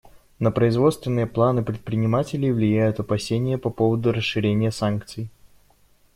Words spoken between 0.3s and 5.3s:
На производственные планы предпринимателей влияют опасения по поводу расширения санкций.